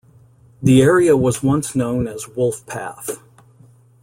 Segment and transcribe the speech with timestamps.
[0.63, 3.19] The area was once known as "Wolfpath".